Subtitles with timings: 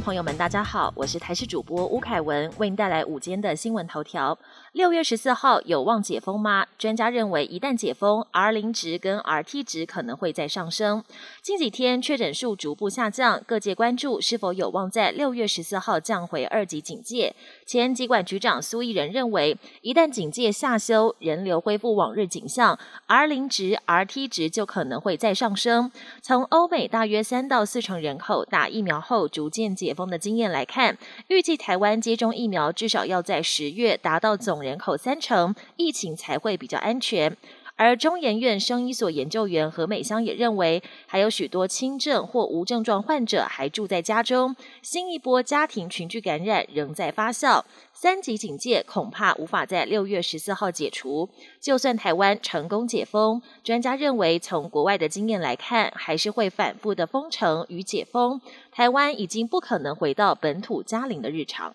[0.00, 4.36] 朋友们，大家好，我是台视主播吴凯文，为您带来午间的新闻头条。
[4.72, 6.66] 六月十四号有望解封吗？
[6.76, 11.04] 专家认为，一旦解封，R 零值跟 RT 值可能会再上升。
[11.42, 17.36] 近几天确诊数逐步下降，各界关注是否有望在六月十四号降回二级警戒。
[17.64, 22.76] 前疾管局长苏益仁认为，一旦警戒下修，人流恢复往日景象
[23.06, 25.92] ，R 零值、RT 值就可能会再上升。
[26.20, 30.98] 从欧美大约三到四成人口打疫苗后逐渐解封的经验来看，
[31.28, 34.64] 预计台湾接种疫苗至少要在十月达到总。
[34.64, 37.36] 人口三成，疫情才会比较安全。
[37.76, 51.28] 而中研院生医所研究员何美香也认为，还有许多轻症或无症状患者还住在家中，新一波家庭群聚感染仍在发酵，三级警戒恐怕无法在六月十四号解除。
[51.60, 61.74] 就算台湾成功解封，专家认为从国外的经验来看，还是会反复的封城与解封，台湾已经不可能回到本土嘉陵的日常。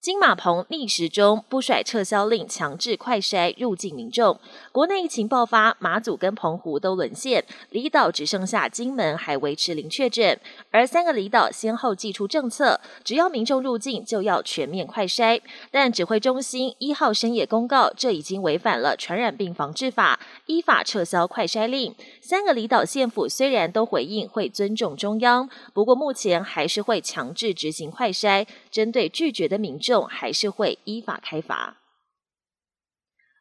[0.00, 4.40] 金马棚逆时钟不甩撤销令，强制快筛入境民众。
[4.72, 10.40] 国内疫情爆发，马祖跟澎湖都沦陷，离岛只剩下金门还维持零确诊。
[10.70, 15.38] 而三个离岛先后寄出政策，只要民众入境就要全面快筛。
[15.70, 21.94] 但指挥中心一号深夜公告，这已经违反了传染病防治法，依法撤销快筛令。
[22.20, 30.00] 三个离岛县府虽然都回应会尊重中央，不过目前还是会强制执行快筛，针对拒绝的民众。
[30.10, 31.78] 还是会依法开罚。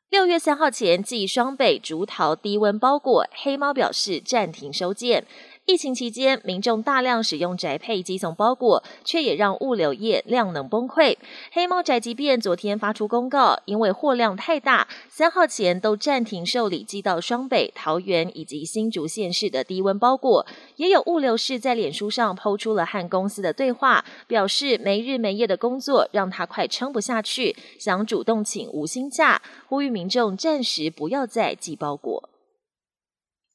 [0.10, 5.26] 六月三号前寄双倍竹桃低温包裹，黑猫表示暂停收件。
[5.70, 11.16] 疫情期间，民众大量使用宅配寄送包裹，却也让物流业量能崩溃。
[11.52, 20.44] 黑猫宅急便昨天发出公告，因为货量太大，三号前都暂停受理寄到双北、桃园以及新竹县市的低温包裹。
[20.78, 32.29] 也有物流市在脸书上抛出了和公司的对话，表示没日没夜的工作让他快撑不下去，想主动请无薪假，呼吁民众暂时不要再寄包裹。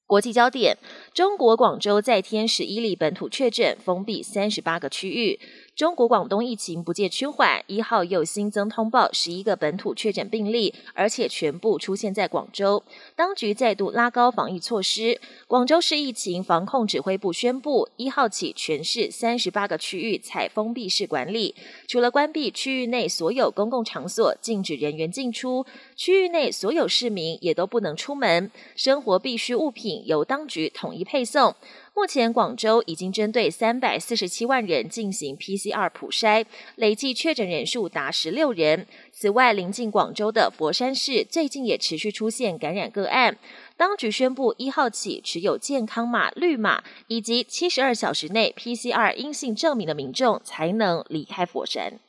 [0.06, 0.76] 国际焦点：
[1.15, 5.41] 中国广州再添十一例本土确诊，封闭三十八个区域。
[5.77, 12.85] 中国广东疫情不见趋缓，一号又新增通报十一个本土确诊病例，而且全部出现在广州。
[13.17, 15.21] 当局再度拉高防疫措施。
[15.49, 21.57] 广州市疫情防控指挥部宣布，一号起全市三十八个区域采封闭式管理，
[21.89, 31.56] 除了关闭区域内所有公共场所，禁止人员进出，区域内所有市民也都不能出门，生活必需物品由当局统一配送。
[31.97, 36.44] 目前，广州已经针对三百四十七万人进行 PCR 普筛，
[36.75, 38.88] 累计确诊人数达十六人。
[39.12, 43.38] 此外，临近广州的佛山市最近也持续出现感染个案。
[43.77, 52.00] 当局宣布，一号起，持有健康码绿码以及七十二小时内 PCR 阴性证明的民众才能离开佛山。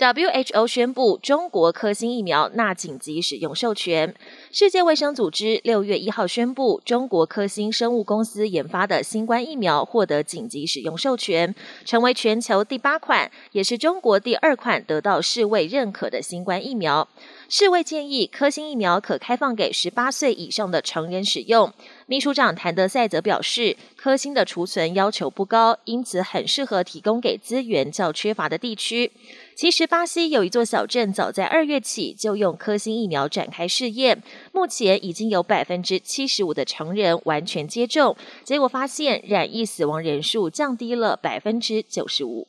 [0.00, 4.14] WHO 宣布，中国科兴疫苗纳紧急使用授权。
[4.50, 17.06] 世界卫生组织六月一号宣布，中国科兴生物公司研发的新冠疫苗获得紧急使用授权，成为全球第八款，也是中国第二款得到世卫认可的新冠疫苗。
[17.50, 21.70] 世卫建议，科兴疫苗可开放给十八岁以上的成人使用。
[22.06, 29.12] 秘书长谭德赛则表示，科兴的储存要求不高，因此很适合提供给资源较缺乏的地区。
[29.60, 34.22] 其实，巴西有一座小镇，早在二月起就用科兴疫苗展开试验，
[34.54, 42.48] 目前已经有百分之七十五的成人完全接种，结果发现染疫死亡人数降低了百分之九十五。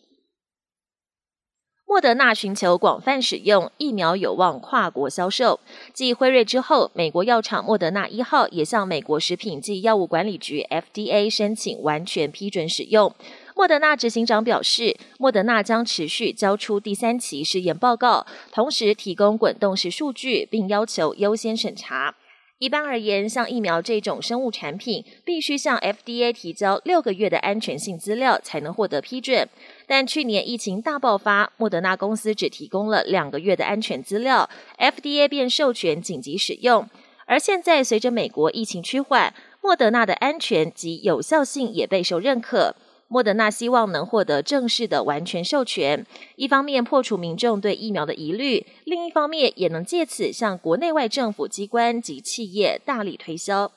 [1.86, 5.60] 莫德纳寻求广泛使用疫苗，有望跨国销售。
[5.94, 13.14] 继辉瑞之后，美国药厂莫德纳一号也向美国食品及药物管理局 FDA 申请完全批准使用。
[13.56, 22.16] 莫德纳执行长表示，莫德纳将持续交出第三期试验报告，同时提供滚动式数据，并要求优先审查。
[22.60, 29.50] 一般而言，像疫苗这种生物产品，必须向 FDA 提交六个月的安全性资料才能获得批准。
[29.88, 34.48] 但去年疫情大爆发，莫德纳公司只提供了两个月的安全资料
[34.78, 36.88] ，FDA 便授权紧急使用。
[37.26, 42.76] 而现在，随着美国疫情趋缓，莫德纳的安全及有效性也备受认可。
[43.14, 46.06] 莫德纳希望能获得正式的完全授权，
[46.38, 53.70] 一方面破除民众对疫苗的疑虑，另一方面也能借此向国内外政府机关及企业大力推销。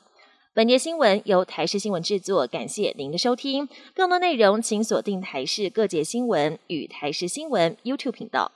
[0.53, 3.69] 本节新闻由台视新闻制作，感谢您的收听。
[3.93, 8.53] 更多内容请锁定台视各界新闻与台视新闻 YouTube 频道。